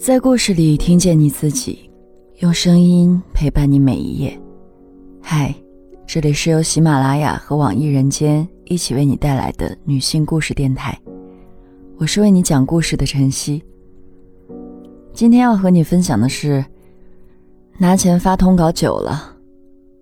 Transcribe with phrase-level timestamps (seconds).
[0.00, 1.90] 在故事里听见你自己，
[2.38, 4.40] 用声音陪伴你每一页。
[5.20, 5.54] 嗨，
[6.06, 10.98] 这里是由喜马拉雅和网易人间一起为你带来的女性故事电台，
[11.98, 13.62] 我是为你讲故事的晨曦。
[15.12, 16.64] 今天要和你分享的是，
[17.76, 19.36] 拿钱发通稿久了，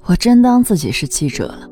[0.04, 1.68] 我真当自己是记者了。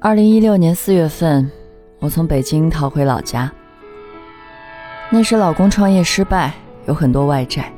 [0.00, 1.46] 二零一六年四月份。
[2.00, 3.52] 我从北京逃回老家，
[5.10, 6.54] 那时老公创业失败，
[6.86, 7.70] 有很多外债。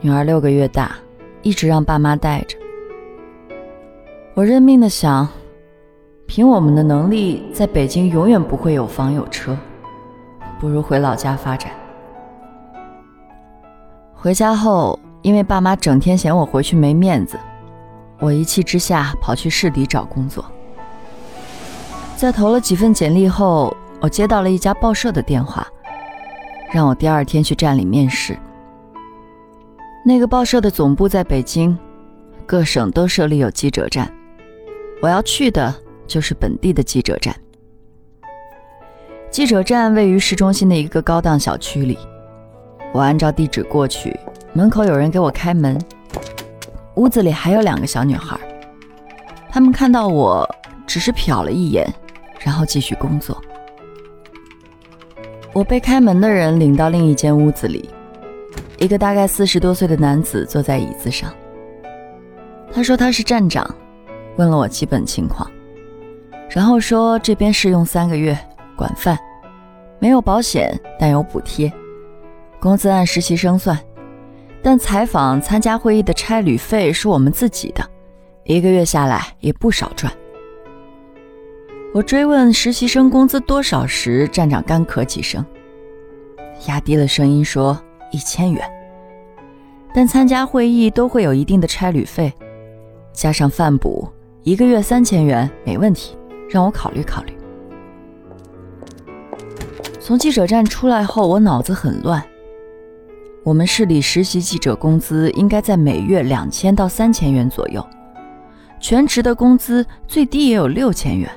[0.00, 0.94] 女儿六个月大，
[1.42, 2.56] 一直让爸妈带着。
[4.34, 5.28] 我认命的想，
[6.26, 9.58] 凭我们的能力，在北京永远不会有房有车，
[10.60, 11.72] 不如回老家发展。
[14.14, 17.36] 回家后，因为爸妈整天嫌我回去没面子，
[18.20, 20.44] 我一气之下跑去市里找工作。
[22.22, 25.66] 在投了几份简历后，我接到了一家报社的电话，
[26.70, 28.38] 让我第二天去站里面试。
[30.06, 31.76] 那个报社的总部在北京，
[32.46, 34.08] 各省都设立有记者站，
[35.02, 35.74] 我要去的
[36.06, 37.34] 就是本地的记者站。
[39.28, 41.98] 记者站位于市中心的一个高档小区里，
[42.92, 44.16] 我按照地址过去，
[44.52, 45.76] 门口有人给我开门，
[46.94, 48.38] 屋子里还有两个小女孩，
[49.50, 50.48] 她们看到我
[50.86, 51.92] 只是瞟了一眼。
[52.44, 53.40] 然后继续工作。
[55.52, 57.88] 我被开门的人领到另一间屋子里，
[58.78, 61.32] 一个大概四十多岁的男子坐在椅子上。
[62.72, 63.68] 他说他是站长，
[64.36, 65.50] 问了我基本情况，
[66.48, 68.34] 然后说这边试用三个月，
[68.74, 69.18] 管饭，
[69.98, 71.70] 没有保险，但有补贴，
[72.58, 73.78] 工资按实习生算，
[74.62, 77.84] 但采访、参加会议的差旅费是我们自己的，
[78.44, 80.10] 一个月下来也不少赚。
[81.94, 85.44] 我追问实习生工资多少时，站长干咳几声，
[86.66, 87.78] 压低了声音说
[88.12, 88.66] ：“一千元。”
[89.94, 92.32] 但参加会议都会有一定的差旅费，
[93.12, 94.08] 加上饭补，
[94.42, 96.16] 一个月三千元没问题，
[96.48, 97.34] 让我考虑考虑。
[100.00, 102.22] 从记者站出来后，我脑子很乱。
[103.44, 107.86] 我们市里实习记者工资应该在每月两千到三千元左右，
[108.80, 111.30] 全职的工资最低也有六千元。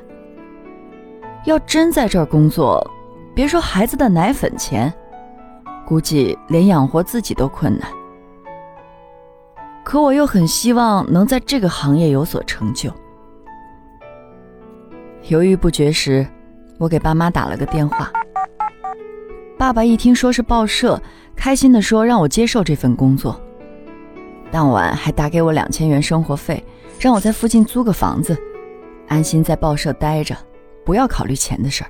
[1.46, 2.86] 要真在这儿工作，
[3.34, 4.92] 别说孩子的奶粉钱，
[5.86, 7.88] 估计连养活自己都困难。
[9.84, 12.92] 可我又很希望能在这个行业有所成就。
[15.28, 16.26] 犹豫不决时，
[16.80, 18.12] 我给爸妈打了个电话。
[19.56, 21.00] 爸爸一听说是报社，
[21.36, 23.40] 开心地说让我接受这份工作。
[24.52, 26.64] 当晚还打给我两千元生活费，
[27.00, 28.36] 让我在附近租个房子，
[29.08, 30.36] 安心在报社待着。
[30.86, 31.90] 不要考虑钱的事儿。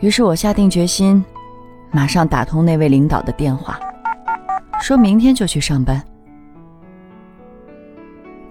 [0.00, 1.24] 于是我下定决心，
[1.92, 3.78] 马上打通那位领导的电话，
[4.80, 6.02] 说明天就去上班。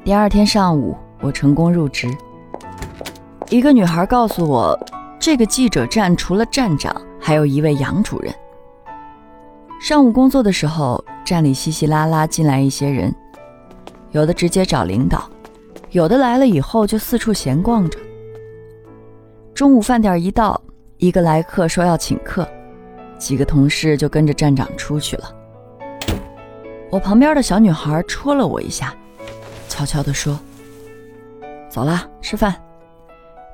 [0.05, 2.07] 第二天上午，我成功入职。
[3.49, 4.79] 一个女孩告诉我，
[5.19, 8.33] 这个记者站除了站长，还有一位杨主任。
[9.81, 13.13] 上午工作的时候，站里稀稀拉拉进来一些人，
[14.11, 15.29] 有的直接找领导，
[15.89, 17.99] 有的来了以后就四处闲逛着。
[19.61, 20.59] 中午饭点一到，
[20.97, 22.49] 一个来客说要请客，
[23.19, 25.31] 几个同事就跟着站长出去了。
[26.89, 28.91] 我旁边的小女孩戳了我一下，
[29.69, 30.39] 悄悄地说
[31.69, 32.55] ：“走了，吃饭。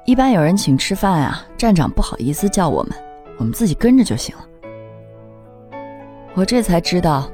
[0.05, 2.93] 一般有人请吃饭啊，站长不好意思叫我们，
[3.37, 4.45] 我们自己跟着就行了。”
[6.35, 7.29] 我这才知道，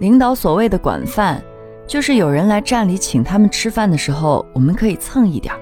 [0.00, 1.40] 领导所谓的管饭，
[1.86, 5.54] 就是有人来站里请他们吃饭的时候，我们可以蹭一点。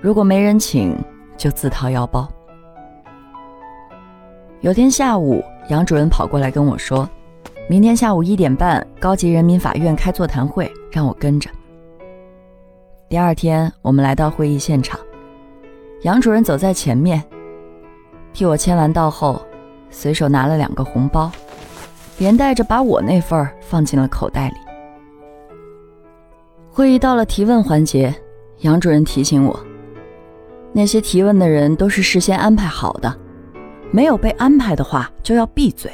[0.00, 0.96] 如果没人请，
[1.36, 2.28] 就自掏腰包。
[4.60, 7.08] 有天下午，杨主任跑过来跟我说
[7.68, 11.50] ：“明天下午一点半，高级人民法院开座谈会，让我跟着。”
[13.10, 15.00] 第二天，我们来到会议现场，
[16.02, 17.20] 杨主任走在前面，
[18.32, 19.40] 替我签完到后，
[19.90, 21.28] 随手拿了两个红包，
[22.18, 24.54] 连带着把我那份放进了口袋里。
[26.70, 28.14] 会议到了提问环节，
[28.60, 29.58] 杨主任提醒我。
[30.72, 33.14] 那些提问的人都是事先安排好的，
[33.90, 35.90] 没有被安排的话就要闭嘴。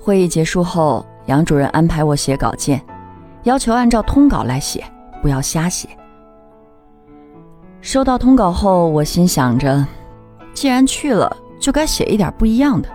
[0.00, 2.80] 会议结束后，杨主任安排我写稿件，
[3.42, 4.82] 要求按照通稿来写，
[5.20, 5.88] 不要瞎写。
[7.80, 9.84] 收到通稿后，我心想着，
[10.54, 12.88] 既然去了，就该写一点不一样的，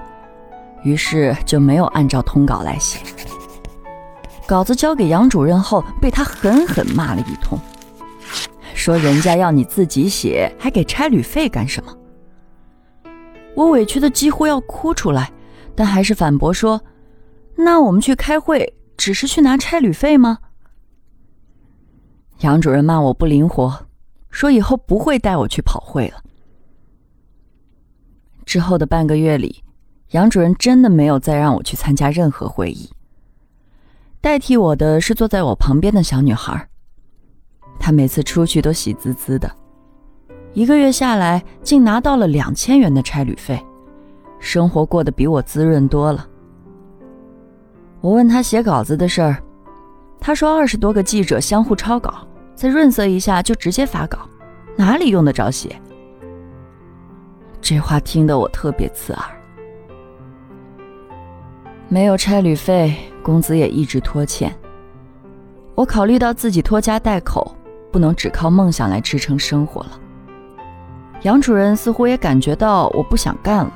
[0.83, 2.99] 于是就没有按照通稿来写。
[4.47, 7.59] 稿子交给杨主任后，被他狠狠骂了一通。
[8.75, 11.95] 说人家要你自己写，还给差旅费干什么？
[13.55, 15.31] 我委屈的几乎要哭出来，
[15.75, 16.81] 但还是反驳说
[17.55, 20.39] ：“那我们去开会，只是去拿差旅费吗？”
[22.41, 23.85] 杨主任骂我不灵活，
[24.29, 26.23] 说以后不会带我去跑会了。
[28.43, 29.63] 之后的半个月里，
[30.09, 32.89] 杨主任真的没有再让我去参加任何会议。
[34.19, 36.67] 代替我的是坐在我旁边的小女孩，
[37.79, 39.51] 他每次出去都喜滋滋的，
[40.53, 43.61] 一个月下来竟拿到了两千元的差旅费，
[44.39, 46.27] 生活过得比我滋润多了。
[48.01, 49.37] 我问他写稿子的事儿，
[50.19, 54.19] 他说二十多个记者相互抄稿，再润色一下就直接发稿，
[54.75, 55.75] 哪里用得着写？
[57.61, 59.23] 这话听得我特别刺耳。
[61.87, 64.53] 没有差旅费，工资也一直拖欠。
[65.75, 67.55] 我考虑到自己拖家带口，
[67.93, 69.91] 不能只靠梦想来支撑生活了。
[71.21, 73.71] 杨主任似乎也感觉到我不想干了，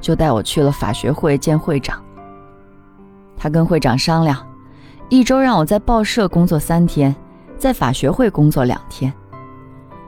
[0.00, 2.02] 就带我去了法学会见会长。
[3.36, 4.44] 他跟会长商量，
[5.08, 7.14] 一周让我在报社工作三天，
[7.56, 9.10] 在法学会工作两天。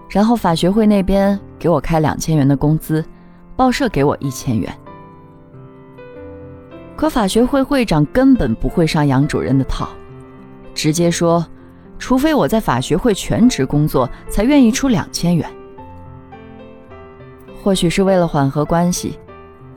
[0.09, 3.05] 然后法学会那边给我开两千元的工资，
[3.55, 4.77] 报社给我一千元。
[6.97, 9.89] 可法学会会长根本不会上杨主任的套，
[10.75, 11.47] 直接说，
[12.01, 15.49] 除非我在法学会全职工作，才愿意出两千元。
[17.63, 19.19] 或许是为了缓和关系，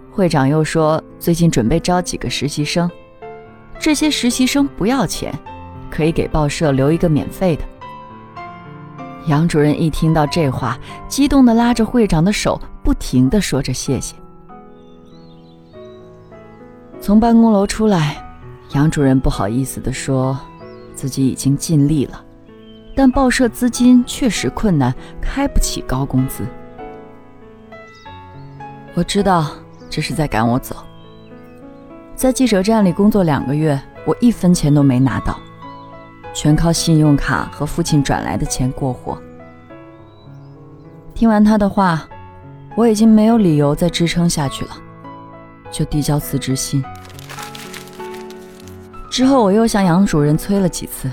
[0.10, 2.90] 会长又说最近准备招几个实习生，
[3.78, 5.38] 这些实习生不要钱，
[5.92, 7.64] 可以给报社留一个免费的。
[9.28, 10.80] 杨主任一听到这话，
[11.10, 14.16] 激动地拉着会长的手，不停地说着谢谢。
[17.02, 18.26] 从办公楼出来，
[18.72, 20.40] 杨主任不好意思地说，
[20.94, 22.24] 自己已经尽力了，
[22.96, 26.44] 但报社资金确实困难，开不起高工资。
[28.94, 29.52] 我知道
[29.90, 30.76] 这是在赶我走。
[32.16, 35.40] 在记者站里工作两个月，我一分钱都没拿到。
[36.34, 39.16] 全靠信用卡和父亲转来的钱过活。
[41.14, 42.08] 听完他的话，
[42.76, 44.72] 我已经没有理由再支撑下去了，
[45.70, 46.84] 就递交辞职信。
[49.14, 51.08] 之后我又向杨主任催了几次，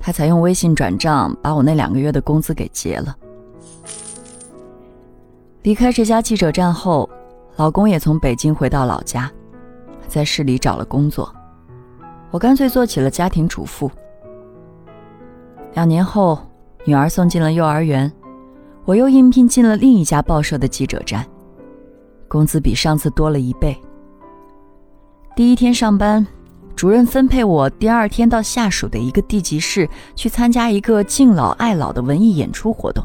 [0.00, 3.16] 他才用微信转账把我那两个月的工资给结了。
[5.62, 7.08] 离开这家记者站后，
[7.54, 9.30] 老公也从北京回到老家，
[10.08, 11.32] 在市里找了工作，
[12.32, 13.88] 我干脆做起了家庭主妇。
[15.74, 16.36] 两年后，
[16.84, 18.12] 女儿送进了幼儿园，
[18.84, 21.24] 我又应聘进了另一家报社的记者站，
[22.26, 23.80] 工资比上次多了一倍。
[25.36, 26.26] 第一天上班，
[26.76, 33.02] 主任分配我第二天到下属的一个地级市去参加一个敬老爱老的文艺演出活动。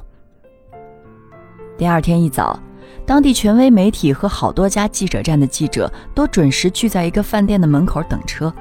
[1.78, 2.60] 第二天一早，
[3.06, 8.54] 当地权威媒体和好多家记者站的记者都准时聚在一个饭店的门口等车。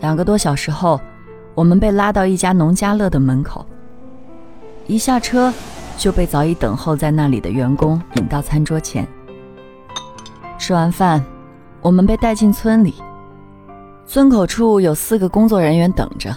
[0.00, 1.00] 两个多小时后。
[1.54, 3.64] 我们被拉到一家农家乐的门口，
[4.86, 5.50] 一下车
[5.96, 9.08] 就被早已等候在那里的员工引到餐桌前。
[10.58, 11.24] 吃完饭，
[11.80, 12.96] 我们被带进村里，
[14.06, 16.34] 村口处有四个工作人员等着。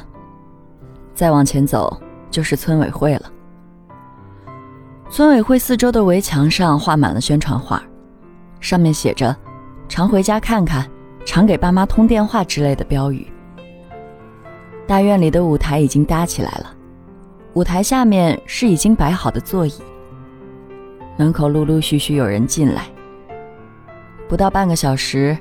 [1.14, 2.02] 再往前走
[2.32, 3.32] 就是村委会了。
[5.10, 7.82] 村委会四周的围墙上画满了宣传画，
[8.60, 9.36] 上面写着
[9.88, 10.90] “常回家看看，
[11.26, 13.28] 常给爸妈通电话”之类的标语。
[14.88, 16.74] 大院里的舞台已经搭起来了，
[17.54, 19.74] 舞台下面是已经摆好的座椅。
[21.18, 22.86] 门口陆陆续续有人进来，
[24.28, 25.38] 不到半个小时，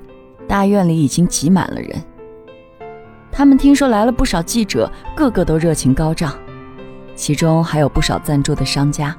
[0.47, 2.03] 大院里已经挤满了人。
[3.39, 6.35] 他们听说来了不少记者，个个都热情高涨，
[7.15, 9.17] 其中还有不少赞助的商家。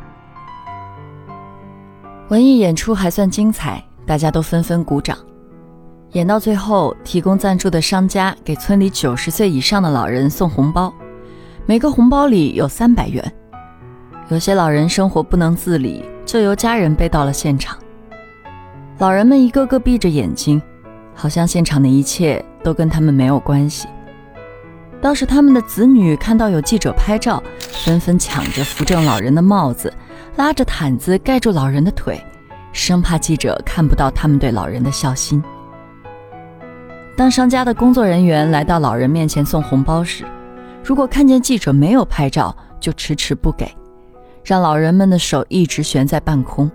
[2.27, 5.17] 文艺演出还算精彩，大家都纷纷鼓掌。
[6.11, 10.93] 演到最后，提供赞助的商家给村里九十岁以上的老人送红包，
[11.65, 13.23] 每个红包里有三百元。
[14.27, 17.77] 有些老人生活不能自理，就由家人背到了现场。
[18.97, 20.61] 老人们一个个闭着眼睛，
[21.15, 23.87] 好像现场的一切都跟他们没有关系。
[25.01, 27.41] 倒是他们的子女看到有记者拍照，
[27.85, 29.93] 纷纷抢着扶正老人的帽子，
[30.35, 32.21] 拉着毯子盖住老人的腿，
[32.73, 35.41] 生怕记者看不到他们对老人的孝心。
[37.15, 40.25] 当商家的工作人员来到老人面前送红包时，
[40.83, 43.73] 如果看见记者没有拍照，就迟迟不给，
[44.43, 46.69] 让老人们的手一直悬在半空。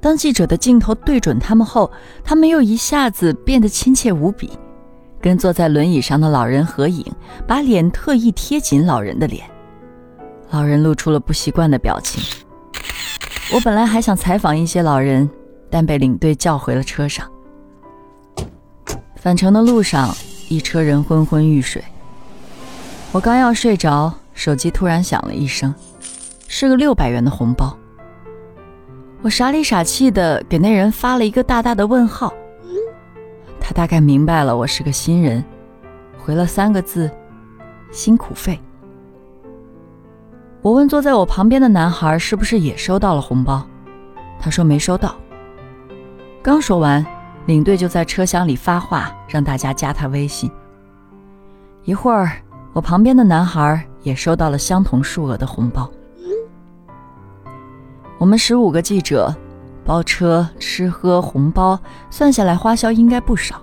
[0.00, 1.90] 当记者的镜头对准他们后，
[2.22, 4.50] 他们又一下子变得亲切无比，
[5.24, 7.02] 跟坐在轮椅上的老人合影，
[7.46, 9.42] 把脸特意贴紧老人的脸。
[10.50, 12.22] 老人露出了不习惯的表情。
[13.54, 15.26] 我本来还想采访一些老人，
[15.70, 17.26] 但被领队叫回了车上。
[19.16, 20.14] 返程的路上，
[20.50, 21.82] 一车人昏昏欲睡。
[23.10, 25.74] 我刚要睡着，手机突然响了一声，
[26.48, 27.74] 是个六百元的红包。
[29.22, 32.30] 我傻里傻气的给那人发了一个大大的问号。
[33.66, 35.42] 他大概明白了我是个新人，
[36.18, 37.10] 回了三个字：
[37.90, 38.60] 辛苦费。
[40.60, 43.66] 我问坐在我旁边的男孩是不是也收到了红包，
[44.38, 45.16] 他说没收到。
[46.42, 47.04] 刚说完，
[47.46, 50.50] 领队就在车厢里发话，让大家加他微信。
[51.84, 52.32] 一会儿，
[52.74, 55.90] 我旁边的男孩也收到了相同数额的红包。
[58.18, 59.34] 我们十五个记者。
[59.84, 61.78] 包车、吃喝、红包，
[62.10, 63.60] 算下来花销应该不少。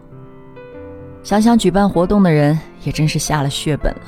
[1.23, 4.01] 想想举办活动的人也真是下了血本了。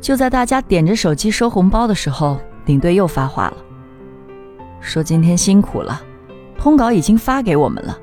[0.00, 3.56] 就在大家点着手机收红包的时候，领队又发话了，
[4.80, 6.00] 说今天辛苦了，
[6.58, 7.98] 通稿已经发给我们了，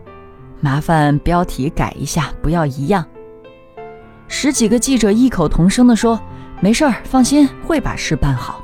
[0.60, 3.06] 麻烦标题改一下，不要一样。
[4.28, 6.20] 十几个记者异口同声地说
[6.62, 8.64] ：“没事儿，放心，会把事办好。”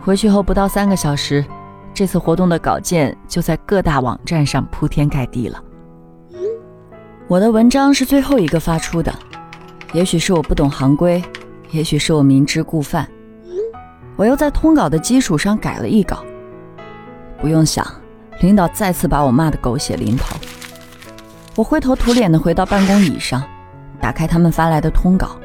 [0.00, 1.44] 回去后不到三个小时。
[1.96, 5.58] 这次活动的稿件就在各大网站上铺天盖地了。
[7.26, 9.10] 我的文章是最后一个发出的，
[9.94, 11.24] 也许是我不懂行规，
[11.70, 13.08] 也许是我明知故犯。
[14.14, 16.22] 我又在通稿的基础上改了一稿。
[17.40, 17.82] 不用想，
[18.42, 20.36] 领导再次把我骂得狗血淋头。
[21.54, 23.42] 我灰头土脸地回到办公椅上，
[24.02, 25.38] 打开他们发来的通稿，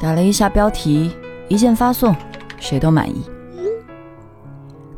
[0.00, 1.14] 改了一下标题，
[1.46, 2.12] 一键发送，
[2.58, 3.24] 谁都满意。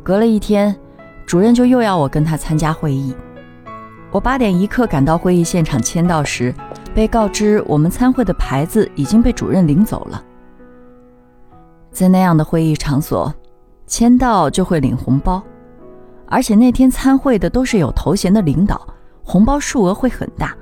[0.07, 0.73] 隔了一天，
[1.25, 3.13] 主任就又要我跟他参加会议。
[4.09, 6.55] 我八点一刻赶到会议现场签到时，
[6.95, 10.23] 被告知我们参会的牌子已经被主任领走了。
[11.91, 13.35] 在那样的会议场所，
[13.85, 15.43] 签到就会领红包，
[16.27, 18.87] 而且那天参会的都是有头衔的领导，
[19.25, 20.55] 红包数额会很大。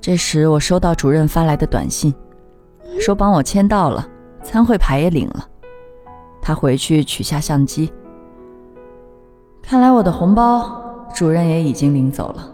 [0.00, 2.12] 这时，我收到主任发来的短信，
[2.98, 4.04] 说帮我签到了，
[4.42, 5.46] 参会牌也领了。
[6.42, 7.90] 他回去取下相机，
[9.62, 12.52] 看来我的红包主任也已经领走了。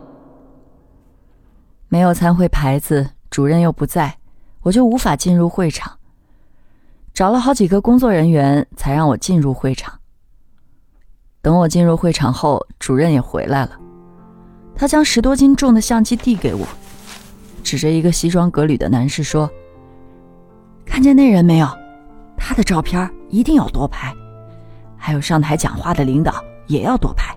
[1.88, 4.18] 没有参会牌子，主任又不在，
[4.61, 5.99] 我就无法进入会场。
[7.14, 9.99] 找了好几个工作人员才让我进入会场。
[11.40, 13.71] 等我进入会场后，主任也回来了。
[14.75, 16.66] 他将十多斤重的相机递给我，
[17.64, 19.50] 指着一个西装革履的男士说
[20.85, 21.66] ：“看见那人没有？
[22.38, 24.11] 他的照片。”一定要多拍，
[24.97, 27.37] 还有上台讲话的领导也要多拍。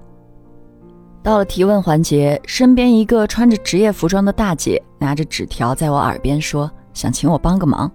[1.22, 7.92] 到了提问环节，身边一个穿着职业服装的大姐拿着纸条在我耳边说：“想请我帮个忙，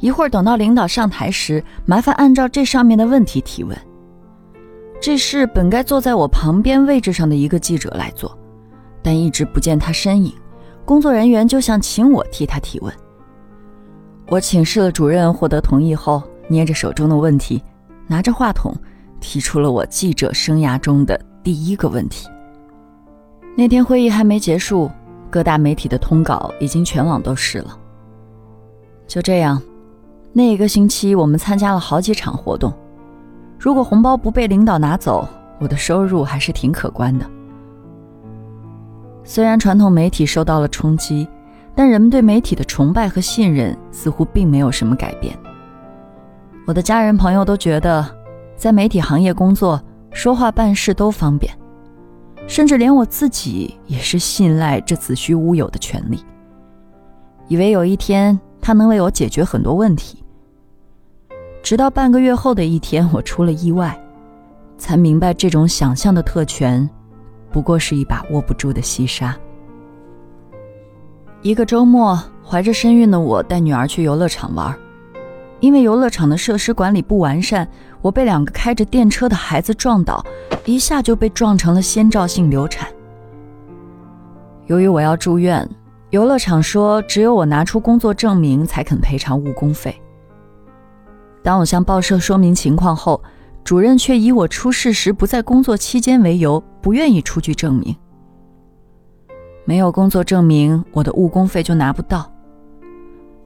[0.00, 3.78] 一会儿等到领导上台时，麻烦按照这上面的问题提问。”
[5.00, 8.36] 这事本该坐在我旁边位置上的一个记者来做，
[9.00, 10.34] 但一直不见他身影，
[10.84, 12.92] 工作人员就想请我替他提问。
[14.32, 16.22] 我请示了主任，获得同意后。
[16.48, 17.62] 捏着手中的问题，
[18.06, 18.74] 拿着话筒，
[19.20, 22.28] 提出了我记者生涯中的第一个问题。
[23.56, 24.90] 那天会议还没结束，
[25.30, 27.78] 各大媒体的通稿已经全网都是了。
[29.06, 29.60] 就这样，
[30.32, 32.72] 那一个星期我们参加了好几场活动。
[33.58, 37.26] 如果红包不被领导拿走，我的收入还是挺可观的。
[39.24, 41.28] 虽然传统媒体受到了冲击，
[41.74, 45.36] 但人们对媒体的崇拜和信任似乎并没有什么改变。
[46.66, 48.06] 我的家人朋友都觉得，
[48.54, 51.52] 在媒体行业工作，说话办事都方便，
[52.46, 56.24] 甚至连我自己也是信赖这子虚乌有的权利，
[57.48, 60.22] 以为有一天他能为我解决很多问题。
[61.62, 63.98] 直到半个月后的一天，我出了意外，
[64.76, 66.88] 才明白这种想象的特权，
[67.50, 69.36] 不过是一把握不住的细沙。
[71.42, 74.72] 一个周末，怀着身孕的我带女儿去游乐场玩。
[75.58, 77.66] 因为游乐场的设施管理不完善，
[78.00, 80.24] 我被两个开着电车的孩子撞倒，
[80.64, 82.88] 一下就被撞成了先兆性流产。
[84.66, 85.68] 由于我要住院，
[86.10, 90.00] 游乐场说只有我拿出工作证明才肯赔偿误工费。
[91.42, 93.20] 当我向报社说明情况后，
[93.64, 97.96] 主任却以我出事时不在工作期间为由，不愿意出具证明。
[99.64, 102.30] 没有工作证明，我的误工费就拿不到。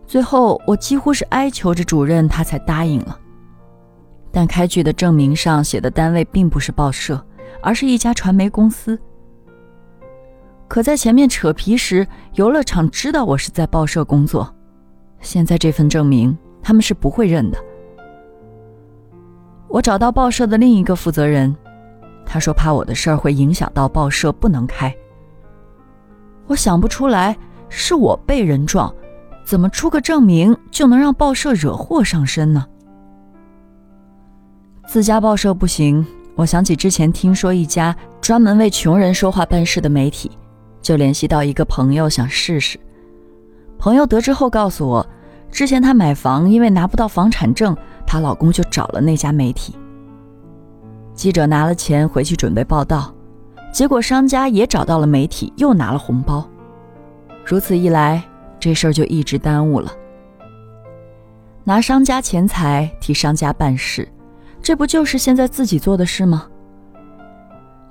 [0.06, 3.18] 最后，我几乎是哀求着主任，他才答应了。
[4.30, 7.25] 但开具的证明上写的单位并不是报社，
[7.61, 8.99] 而是一家传媒公司。
[10.68, 14.54] 可在前面扯皮时，游乐场知道我是在报社工作，
[15.20, 17.58] 现在这份证明他们是不会认的。
[19.68, 21.54] 我找到报社的另一个负责人，
[22.25, 24.94] 他说怕我的事儿会影响到报社，不能开。
[26.46, 27.36] 我想不出来，
[27.68, 28.92] 是我被人撞，
[29.44, 32.64] 怎么出个证明就能让报社惹祸上身呢？
[34.86, 40.30] 自家报社不行，我想起之前听说一家专门为穷人说话办事的媒体，
[40.80, 42.78] 就联系到一个朋友想试试。
[43.78, 45.04] 朋友得知后告诉我，
[45.50, 47.76] 之前她买房因为拿不到房产证，
[48.06, 49.74] 她老公就找了那家媒体。
[51.14, 53.12] 记者拿了钱回去准备报道。
[53.76, 56.49] 结果商家也找到了媒体，又拿了红包。
[57.45, 58.25] 如此一来，
[58.59, 59.92] 这事儿就一直耽误了。
[61.62, 64.11] 拿商家钱财替商家办事，
[64.62, 66.49] 这不就是现在自己做的事吗？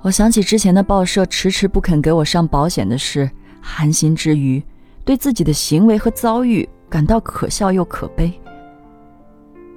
[0.02, 4.60] 我想起之前的报社迟迟不肯给我上保险的事，寒心之余，
[5.04, 8.32] 对自己的行为和遭遇感到可笑又可悲。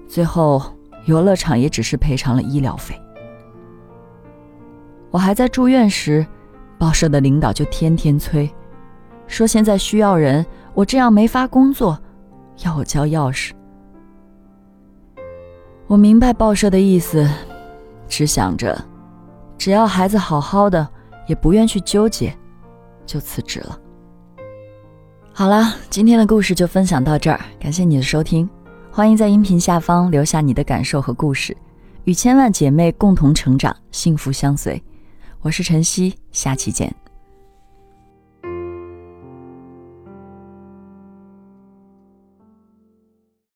[0.07, 0.59] 最后，
[1.05, 2.99] 游乐场也只是赔偿了医疗费。
[5.11, 6.25] 我还在住院时，
[6.77, 8.49] 报社的领导就天天催，
[9.27, 11.99] 说现在需要人，我这样没法工作，
[12.63, 13.51] 要我交钥匙。
[15.87, 17.27] 我明白报社的意思，
[18.07, 18.79] 只想着，
[19.57, 20.87] 只要孩子好好的，
[21.27, 22.31] 也不愿去纠结，
[23.07, 23.79] 就辞职了。
[25.33, 28.47] 好了，今天的故事就分享到这儿，感谢你的收听，
[28.91, 31.57] 欢迎在音频下方留下你的感受和故事，
[32.03, 34.79] 与千万姐妹共同成长，幸福相随。
[35.41, 36.93] 我是晨曦，下期见。